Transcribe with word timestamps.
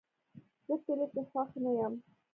زه 0.65 0.73
کلي 0.85 1.05
کې 1.13 1.21
خوښ 1.29 1.49
نه 1.63 1.71
یم 1.77 1.93